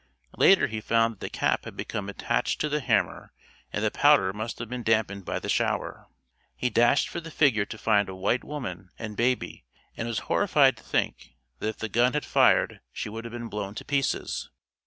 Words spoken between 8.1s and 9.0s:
white woman